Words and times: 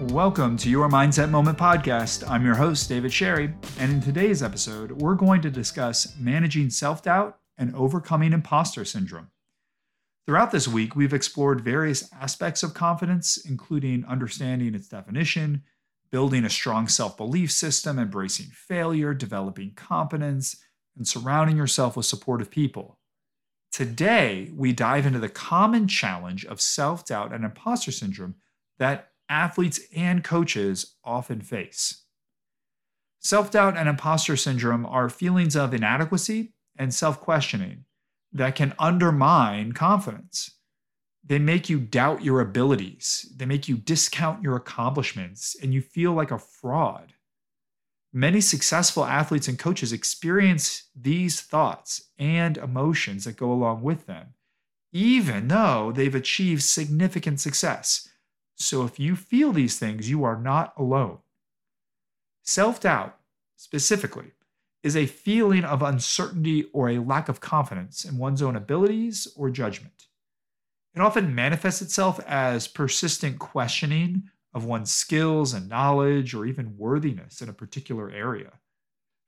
Welcome 0.00 0.56
to 0.56 0.68
your 0.68 0.88
Mindset 0.88 1.30
Moment 1.30 1.56
podcast. 1.56 2.28
I'm 2.28 2.44
your 2.44 2.56
host, 2.56 2.88
David 2.88 3.12
Sherry, 3.12 3.54
and 3.78 3.92
in 3.92 4.00
today's 4.00 4.42
episode, 4.42 4.90
we're 4.90 5.14
going 5.14 5.40
to 5.42 5.50
discuss 5.50 6.16
managing 6.18 6.68
self 6.70 7.04
doubt 7.04 7.38
and 7.58 7.72
overcoming 7.76 8.32
imposter 8.32 8.84
syndrome. 8.84 9.30
Throughout 10.26 10.50
this 10.50 10.66
week, 10.66 10.96
we've 10.96 11.14
explored 11.14 11.60
various 11.60 12.12
aspects 12.12 12.64
of 12.64 12.74
confidence, 12.74 13.36
including 13.36 14.04
understanding 14.06 14.74
its 14.74 14.88
definition, 14.88 15.62
building 16.10 16.44
a 16.44 16.50
strong 16.50 16.88
self 16.88 17.16
belief 17.16 17.52
system, 17.52 17.96
embracing 17.96 18.46
failure, 18.46 19.14
developing 19.14 19.74
competence, 19.76 20.56
and 20.96 21.06
surrounding 21.06 21.56
yourself 21.56 21.96
with 21.96 22.06
supportive 22.06 22.50
people. 22.50 22.98
Today, 23.70 24.50
we 24.56 24.72
dive 24.72 25.06
into 25.06 25.20
the 25.20 25.28
common 25.28 25.86
challenge 25.86 26.44
of 26.44 26.60
self 26.60 27.06
doubt 27.06 27.32
and 27.32 27.44
imposter 27.44 27.92
syndrome 27.92 28.34
that 28.78 29.12
athletes 29.28 29.80
and 29.94 30.22
coaches 30.22 30.96
often 31.04 31.40
face. 31.40 32.04
Self 33.20 33.50
doubt 33.50 33.76
and 33.76 33.88
imposter 33.88 34.36
syndrome 34.36 34.84
are 34.84 35.08
feelings 35.08 35.56
of 35.56 35.72
inadequacy 35.72 36.52
and 36.76 36.92
self 36.92 37.20
questioning 37.20 37.84
that 38.32 38.54
can 38.54 38.74
undermine 38.78 39.72
confidence. 39.72 40.50
They 41.26 41.38
make 41.38 41.70
you 41.70 41.80
doubt 41.80 42.22
your 42.22 42.40
abilities, 42.40 43.32
they 43.34 43.46
make 43.46 43.66
you 43.66 43.76
discount 43.78 44.42
your 44.42 44.56
accomplishments, 44.56 45.56
and 45.62 45.72
you 45.72 45.80
feel 45.80 46.12
like 46.12 46.30
a 46.30 46.38
fraud. 46.38 47.14
Many 48.12 48.40
successful 48.42 49.04
athletes 49.04 49.48
and 49.48 49.58
coaches 49.58 49.92
experience 49.92 50.90
these 50.94 51.40
thoughts 51.40 52.10
and 52.18 52.58
emotions 52.58 53.24
that 53.24 53.36
go 53.36 53.50
along 53.50 53.82
with 53.82 54.06
them, 54.06 54.34
even 54.92 55.48
though 55.48 55.92
they've 55.92 56.14
achieved 56.14 56.62
significant 56.62 57.40
success. 57.40 58.08
So 58.56 58.84
if 58.84 58.98
you 58.98 59.16
feel 59.16 59.52
these 59.52 59.78
things, 59.78 60.08
you 60.08 60.24
are 60.24 60.40
not 60.40 60.72
alone. 60.76 61.18
Self 62.42 62.80
doubt, 62.80 63.18
specifically, 63.56 64.32
is 64.82 64.96
a 64.96 65.06
feeling 65.06 65.64
of 65.64 65.82
uncertainty 65.82 66.68
or 66.72 66.90
a 66.90 66.98
lack 66.98 67.28
of 67.28 67.40
confidence 67.40 68.04
in 68.04 68.18
one's 68.18 68.42
own 68.42 68.54
abilities 68.54 69.26
or 69.36 69.50
judgment. 69.50 70.08
It 70.94 71.00
often 71.00 71.34
manifests 71.34 71.82
itself 71.82 72.20
as 72.26 72.68
persistent 72.68 73.38
questioning 73.38 74.24
of 74.52 74.64
one's 74.64 74.92
skills 74.92 75.52
and 75.52 75.68
knowledge 75.68 76.34
or 76.34 76.46
even 76.46 76.76
worthiness 76.76 77.40
in 77.40 77.48
a 77.48 77.54
particular 77.54 78.10
area. 78.10 78.52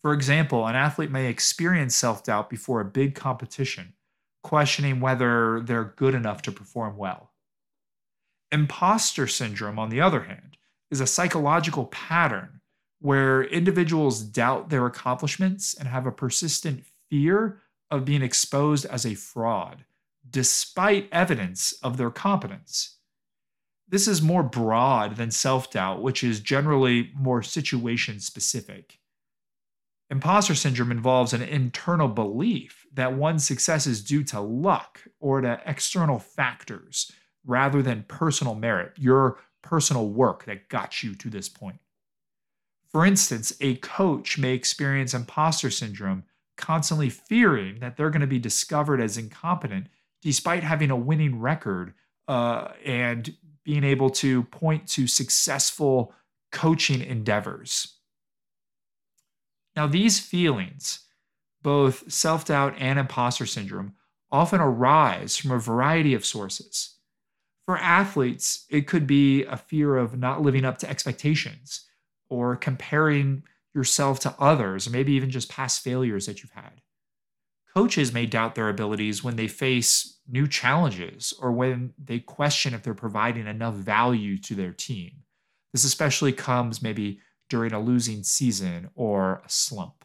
For 0.00 0.12
example, 0.12 0.66
an 0.66 0.74
athlete 0.74 1.12
may 1.12 1.26
experience 1.26 1.94
self 1.94 2.24
doubt 2.24 2.50
before 2.50 2.80
a 2.80 2.84
big 2.84 3.14
competition, 3.14 3.94
questioning 4.42 5.00
whether 5.00 5.60
they're 5.60 5.94
good 5.96 6.14
enough 6.14 6.42
to 6.42 6.52
perform 6.52 6.96
well. 6.96 7.31
Imposter 8.52 9.26
syndrome, 9.26 9.78
on 9.78 9.88
the 9.88 10.02
other 10.02 10.24
hand, 10.24 10.58
is 10.90 11.00
a 11.00 11.06
psychological 11.06 11.86
pattern 11.86 12.60
where 13.00 13.42
individuals 13.44 14.22
doubt 14.22 14.68
their 14.68 14.84
accomplishments 14.84 15.72
and 15.74 15.88
have 15.88 16.06
a 16.06 16.12
persistent 16.12 16.84
fear 17.08 17.62
of 17.90 18.04
being 18.04 18.20
exposed 18.20 18.84
as 18.84 19.06
a 19.06 19.14
fraud, 19.14 19.86
despite 20.28 21.08
evidence 21.10 21.72
of 21.82 21.96
their 21.96 22.10
competence. 22.10 22.98
This 23.88 24.06
is 24.06 24.20
more 24.20 24.42
broad 24.42 25.16
than 25.16 25.30
self 25.30 25.70
doubt, 25.70 26.02
which 26.02 26.22
is 26.22 26.40
generally 26.40 27.10
more 27.14 27.42
situation 27.42 28.20
specific. 28.20 28.98
Imposter 30.10 30.54
syndrome 30.54 30.90
involves 30.90 31.32
an 31.32 31.42
internal 31.42 32.08
belief 32.08 32.86
that 32.92 33.14
one's 33.14 33.46
success 33.46 33.86
is 33.86 34.04
due 34.04 34.22
to 34.24 34.40
luck 34.40 35.00
or 35.20 35.40
to 35.40 35.58
external 35.64 36.18
factors 36.18 37.10
rather 37.46 37.82
than 37.82 38.04
personal 38.08 38.54
merit, 38.54 38.92
your 38.96 39.38
personal 39.62 40.08
work 40.08 40.44
that 40.44 40.68
got 40.68 41.02
you 41.02 41.14
to 41.14 41.30
this 41.30 41.48
point. 41.48 41.78
For 42.90 43.06
instance, 43.06 43.54
a 43.60 43.76
coach 43.76 44.38
may 44.38 44.52
experience 44.52 45.14
imposter 45.14 45.70
syndrome, 45.70 46.24
constantly 46.56 47.08
fearing 47.08 47.78
that 47.80 47.96
they're 47.96 48.10
going 48.10 48.20
to 48.20 48.26
be 48.26 48.38
discovered 48.38 49.00
as 49.00 49.16
incompetent 49.16 49.86
despite 50.20 50.62
having 50.62 50.90
a 50.90 50.96
winning 50.96 51.40
record 51.40 51.94
uh, 52.28 52.68
and 52.84 53.34
being 53.64 53.82
able 53.82 54.10
to 54.10 54.44
point 54.44 54.86
to 54.88 55.06
successful 55.06 56.14
coaching 56.52 57.02
endeavors. 57.02 57.96
Now, 59.74 59.86
these 59.86 60.20
feelings, 60.20 61.00
both 61.62 62.12
self 62.12 62.44
doubt 62.44 62.74
and 62.78 62.98
imposter 62.98 63.46
syndrome, 63.46 63.94
often 64.30 64.60
arise 64.60 65.36
from 65.36 65.50
a 65.50 65.58
variety 65.58 66.14
of 66.14 66.26
sources. 66.26 66.96
For 67.66 67.76
athletes, 67.78 68.66
it 68.68 68.86
could 68.86 69.06
be 69.06 69.44
a 69.44 69.56
fear 69.56 69.96
of 69.96 70.18
not 70.18 70.42
living 70.42 70.64
up 70.64 70.78
to 70.78 70.90
expectations 70.90 71.86
or 72.28 72.56
comparing 72.56 73.44
yourself 73.74 74.20
to 74.20 74.34
others, 74.38 74.86
or 74.86 74.90
maybe 74.90 75.12
even 75.12 75.30
just 75.30 75.48
past 75.48 75.82
failures 75.82 76.26
that 76.26 76.42
you've 76.42 76.52
had. 76.52 76.82
Coaches 77.74 78.12
may 78.12 78.26
doubt 78.26 78.54
their 78.54 78.68
abilities 78.68 79.24
when 79.24 79.36
they 79.36 79.48
face 79.48 80.18
new 80.28 80.46
challenges 80.46 81.32
or 81.40 81.52
when 81.52 81.94
they 82.02 82.18
question 82.18 82.74
if 82.74 82.82
they're 82.82 82.92
providing 82.92 83.46
enough 83.46 83.74
value 83.74 84.36
to 84.38 84.54
their 84.54 84.72
team. 84.72 85.22
This 85.72 85.84
especially 85.84 86.32
comes 86.32 86.82
maybe 86.82 87.20
during 87.48 87.72
a 87.72 87.80
losing 87.80 88.22
season 88.22 88.90
or 88.94 89.42
a 89.44 89.48
slump. 89.48 90.04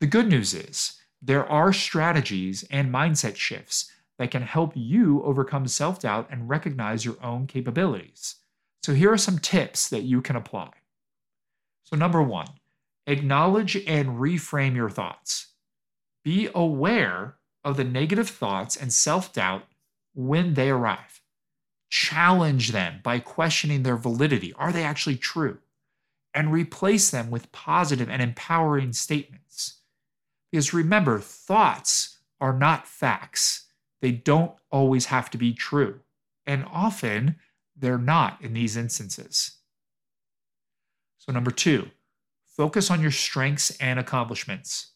The 0.00 0.06
good 0.06 0.28
news 0.28 0.54
is 0.54 0.98
there 1.20 1.46
are 1.46 1.72
strategies 1.72 2.64
and 2.70 2.92
mindset 2.92 3.36
shifts 3.36 3.92
that 4.20 4.30
can 4.30 4.42
help 4.42 4.72
you 4.74 5.22
overcome 5.22 5.66
self 5.66 6.00
doubt 6.00 6.28
and 6.30 6.46
recognize 6.46 7.06
your 7.06 7.16
own 7.22 7.46
capabilities. 7.46 8.36
So, 8.82 8.92
here 8.92 9.10
are 9.10 9.16
some 9.16 9.38
tips 9.38 9.88
that 9.88 10.02
you 10.02 10.20
can 10.20 10.36
apply. 10.36 10.72
So, 11.84 11.96
number 11.96 12.22
one, 12.22 12.48
acknowledge 13.06 13.76
and 13.76 14.18
reframe 14.18 14.76
your 14.76 14.90
thoughts. 14.90 15.54
Be 16.22 16.50
aware 16.54 17.36
of 17.64 17.78
the 17.78 17.84
negative 17.84 18.28
thoughts 18.28 18.76
and 18.76 18.92
self 18.92 19.32
doubt 19.32 19.62
when 20.12 20.52
they 20.52 20.68
arrive. 20.68 21.22
Challenge 21.88 22.72
them 22.72 23.00
by 23.02 23.20
questioning 23.20 23.84
their 23.84 23.96
validity. 23.96 24.52
Are 24.52 24.70
they 24.70 24.84
actually 24.84 25.16
true? 25.16 25.60
And 26.34 26.52
replace 26.52 27.08
them 27.10 27.30
with 27.30 27.52
positive 27.52 28.10
and 28.10 28.20
empowering 28.20 28.92
statements. 28.92 29.78
Because 30.52 30.74
remember, 30.74 31.20
thoughts 31.20 32.18
are 32.38 32.52
not 32.52 32.86
facts, 32.86 33.68
they 34.00 34.12
don't 34.12 34.52
always 34.70 35.06
have 35.06 35.30
to 35.30 35.38
be 35.38 35.52
true. 35.52 36.00
And 36.46 36.64
often, 36.70 37.36
they're 37.76 37.98
not 37.98 38.40
in 38.42 38.54
these 38.54 38.76
instances. 38.76 39.58
So, 41.18 41.32
number 41.32 41.50
two, 41.50 41.90
focus 42.46 42.90
on 42.90 43.00
your 43.00 43.10
strengths 43.10 43.70
and 43.78 43.98
accomplishments. 43.98 44.92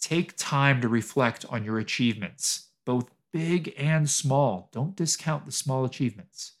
Take 0.00 0.36
time 0.36 0.80
to 0.80 0.88
reflect 0.88 1.46
on 1.48 1.64
your 1.64 1.78
achievements, 1.78 2.70
both 2.84 3.10
big 3.32 3.72
and 3.78 4.10
small. 4.10 4.68
Don't 4.72 4.96
discount 4.96 5.46
the 5.46 5.52
small 5.52 5.84
achievements. 5.84 6.54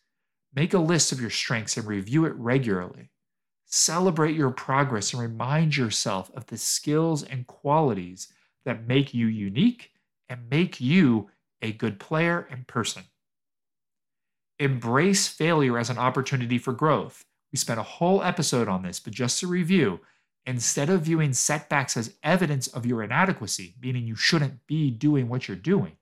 Make 0.54 0.74
a 0.74 0.78
list 0.78 1.12
of 1.12 1.20
your 1.20 1.30
strengths 1.30 1.76
and 1.76 1.86
review 1.86 2.24
it 2.24 2.34
regularly. 2.36 3.10
Celebrate 3.66 4.36
your 4.36 4.50
progress 4.50 5.12
and 5.12 5.22
remind 5.22 5.76
yourself 5.76 6.30
of 6.34 6.46
the 6.46 6.58
skills 6.58 7.22
and 7.22 7.46
qualities 7.46 8.28
that 8.64 8.86
make 8.86 9.14
you 9.14 9.26
unique 9.26 9.90
and 10.28 10.48
make 10.50 10.80
you 10.80 11.30
a 11.62 11.72
good 11.72 11.98
player 11.98 12.46
and 12.50 12.66
person. 12.66 13.04
Embrace 14.58 15.28
failure 15.28 15.78
as 15.78 15.88
an 15.88 15.98
opportunity 15.98 16.58
for 16.58 16.72
growth. 16.72 17.24
We 17.52 17.58
spent 17.58 17.80
a 17.80 17.84
whole 17.84 18.22
episode 18.22 18.68
on 18.68 18.82
this, 18.82 19.00
but 19.00 19.12
just 19.12 19.40
to 19.40 19.46
review, 19.46 20.00
instead 20.44 20.90
of 20.90 21.02
viewing 21.02 21.32
setbacks 21.32 21.96
as 21.96 22.14
evidence 22.22 22.66
of 22.66 22.86
your 22.86 23.02
inadequacy, 23.02 23.74
meaning 23.80 24.06
you 24.06 24.16
shouldn't 24.16 24.66
be 24.66 24.90
doing 24.90 25.28
what 25.28 25.48
you're 25.48 25.56
doing, 25.56 25.96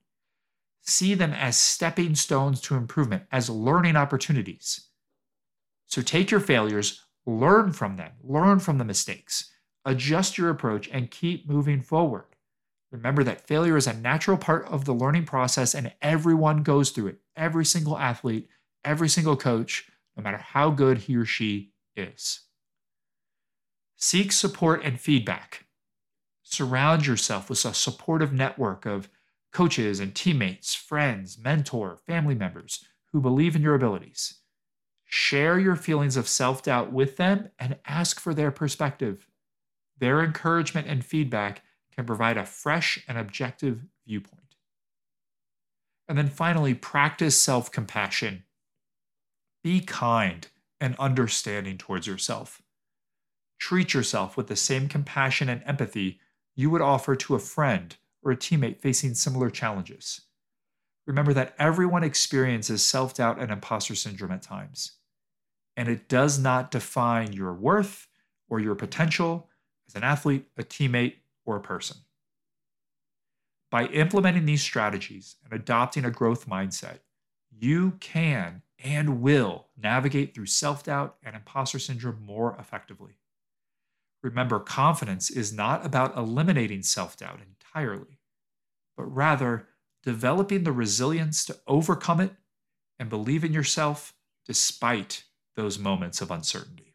see 0.82 1.14
them 1.14 1.32
as 1.32 1.56
stepping 1.56 2.14
stones 2.14 2.60
to 2.62 2.74
improvement, 2.74 3.24
as 3.30 3.50
learning 3.50 3.96
opportunities. 3.96 4.88
So 5.86 6.02
take 6.02 6.30
your 6.30 6.40
failures, 6.40 7.04
learn 7.26 7.72
from 7.72 7.96
them, 7.96 8.12
learn 8.22 8.60
from 8.60 8.78
the 8.78 8.84
mistakes, 8.84 9.50
adjust 9.84 10.38
your 10.38 10.50
approach, 10.50 10.88
and 10.92 11.10
keep 11.10 11.48
moving 11.48 11.82
forward. 11.82 12.24
Remember 12.90 13.22
that 13.22 13.46
failure 13.46 13.76
is 13.76 13.86
a 13.86 13.92
natural 13.92 14.36
part 14.36 14.66
of 14.66 14.84
the 14.84 14.92
learning 14.92 15.24
process 15.24 15.74
and 15.74 15.92
everyone 16.02 16.62
goes 16.62 16.90
through 16.90 17.08
it. 17.08 17.20
Every 17.36 17.64
single 17.64 17.96
athlete, 17.96 18.48
every 18.84 19.08
single 19.08 19.36
coach, 19.36 19.88
no 20.16 20.22
matter 20.22 20.38
how 20.38 20.70
good 20.70 20.98
he 20.98 21.16
or 21.16 21.24
she 21.24 21.72
is. 21.96 22.40
Seek 23.96 24.32
support 24.32 24.82
and 24.84 24.98
feedback. 24.98 25.66
Surround 26.42 27.06
yourself 27.06 27.48
with 27.48 27.64
a 27.64 27.74
supportive 27.74 28.32
network 28.32 28.86
of 28.86 29.08
coaches 29.52 30.00
and 30.00 30.14
teammates, 30.14 30.74
friends, 30.74 31.38
mentor, 31.38 31.96
family 32.06 32.34
members 32.34 32.84
who 33.12 33.20
believe 33.20 33.54
in 33.54 33.62
your 33.62 33.74
abilities. 33.74 34.40
Share 35.04 35.58
your 35.58 35.76
feelings 35.76 36.16
of 36.16 36.28
self 36.28 36.62
doubt 36.62 36.92
with 36.92 37.16
them 37.16 37.50
and 37.58 37.78
ask 37.84 38.18
for 38.18 38.32
their 38.32 38.50
perspective. 38.50 39.28
Their 39.98 40.22
encouragement 40.22 40.88
and 40.88 41.04
feedback 41.04 41.62
can 41.94 42.04
provide 42.04 42.36
a 42.36 42.46
fresh 42.46 43.02
and 43.08 43.18
objective 43.18 43.84
viewpoint. 44.06 44.56
And 46.08 46.18
then 46.18 46.28
finally, 46.28 46.74
practice 46.74 47.40
self 47.40 47.70
compassion. 47.70 48.44
Be 49.62 49.80
kind 49.80 50.46
and 50.80 50.96
understanding 50.98 51.78
towards 51.78 52.06
yourself. 52.06 52.62
Treat 53.58 53.92
yourself 53.92 54.36
with 54.36 54.46
the 54.46 54.56
same 54.56 54.88
compassion 54.88 55.48
and 55.48 55.62
empathy 55.66 56.18
you 56.56 56.70
would 56.70 56.80
offer 56.80 57.14
to 57.14 57.34
a 57.34 57.38
friend 57.38 57.96
or 58.22 58.32
a 58.32 58.36
teammate 58.36 58.80
facing 58.80 59.14
similar 59.14 59.50
challenges. 59.50 60.22
Remember 61.06 61.32
that 61.34 61.54
everyone 61.58 62.04
experiences 62.04 62.84
self 62.84 63.14
doubt 63.14 63.40
and 63.40 63.50
imposter 63.50 63.94
syndrome 63.94 64.32
at 64.32 64.42
times, 64.42 64.92
and 65.76 65.88
it 65.88 66.08
does 66.08 66.38
not 66.38 66.70
define 66.70 67.32
your 67.32 67.52
worth 67.52 68.08
or 68.48 68.60
your 68.60 68.74
potential 68.74 69.48
as 69.88 69.94
an 69.94 70.04
athlete, 70.04 70.46
a 70.56 70.62
teammate, 70.62 71.14
or 71.44 71.56
a 71.56 71.60
person. 71.60 71.98
By 73.70 73.86
implementing 73.86 74.46
these 74.46 74.62
strategies 74.62 75.36
and 75.44 75.52
adopting 75.52 76.04
a 76.04 76.10
growth 76.10 76.48
mindset, 76.48 76.98
you 77.50 77.92
can 78.00 78.62
and 78.82 79.20
will 79.20 79.68
navigate 79.76 80.34
through 80.34 80.46
self 80.46 80.84
doubt 80.84 81.16
and 81.22 81.36
imposter 81.36 81.78
syndrome 81.78 82.24
more 82.24 82.56
effectively. 82.58 83.18
Remember, 84.22 84.58
confidence 84.60 85.30
is 85.30 85.52
not 85.52 85.84
about 85.84 86.16
eliminating 86.16 86.82
self 86.82 87.16
doubt 87.16 87.40
entirely, 87.40 88.20
but 88.96 89.04
rather 89.04 89.68
developing 90.02 90.64
the 90.64 90.72
resilience 90.72 91.44
to 91.44 91.58
overcome 91.66 92.20
it 92.20 92.32
and 92.98 93.08
believe 93.08 93.44
in 93.44 93.52
yourself 93.52 94.14
despite 94.46 95.24
those 95.56 95.78
moments 95.78 96.20
of 96.20 96.30
uncertainty. 96.30 96.89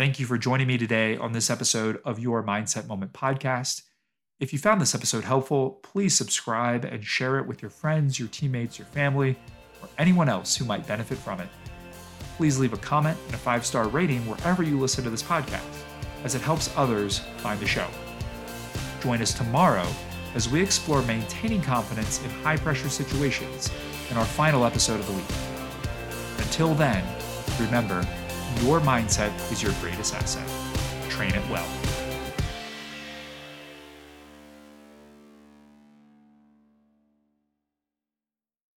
Thank 0.00 0.18
you 0.18 0.24
for 0.24 0.38
joining 0.38 0.66
me 0.66 0.78
today 0.78 1.18
on 1.18 1.32
this 1.32 1.50
episode 1.50 2.00
of 2.06 2.18
Your 2.18 2.42
Mindset 2.42 2.86
Moment 2.86 3.12
podcast. 3.12 3.82
If 4.38 4.50
you 4.50 4.58
found 4.58 4.80
this 4.80 4.94
episode 4.94 5.24
helpful, 5.24 5.72
please 5.82 6.16
subscribe 6.16 6.86
and 6.86 7.04
share 7.04 7.38
it 7.38 7.46
with 7.46 7.60
your 7.60 7.70
friends, 7.70 8.18
your 8.18 8.28
teammates, 8.28 8.78
your 8.78 8.86
family, 8.86 9.38
or 9.82 9.90
anyone 9.98 10.30
else 10.30 10.56
who 10.56 10.64
might 10.64 10.86
benefit 10.86 11.18
from 11.18 11.38
it. 11.38 11.48
Please 12.38 12.58
leave 12.58 12.72
a 12.72 12.78
comment 12.78 13.18
and 13.26 13.34
a 13.34 13.36
five 13.36 13.66
star 13.66 13.88
rating 13.88 14.26
wherever 14.26 14.62
you 14.62 14.80
listen 14.80 15.04
to 15.04 15.10
this 15.10 15.22
podcast, 15.22 15.82
as 16.24 16.34
it 16.34 16.40
helps 16.40 16.74
others 16.78 17.18
find 17.42 17.60
the 17.60 17.66
show. 17.66 17.86
Join 19.02 19.20
us 19.20 19.34
tomorrow 19.34 19.86
as 20.34 20.48
we 20.48 20.62
explore 20.62 21.02
maintaining 21.02 21.60
confidence 21.60 22.24
in 22.24 22.30
high 22.42 22.56
pressure 22.56 22.88
situations 22.88 23.70
in 24.10 24.16
our 24.16 24.24
final 24.24 24.64
episode 24.64 24.98
of 24.98 25.06
the 25.06 25.12
week. 25.12 26.38
Until 26.38 26.72
then, 26.72 27.04
remember, 27.58 28.02
your 28.62 28.80
mindset 28.80 29.30
is 29.52 29.62
your 29.62 29.72
greatest 29.80 30.14
asset. 30.14 30.46
Train 31.08 31.34
it 31.34 31.48
well. 31.50 31.66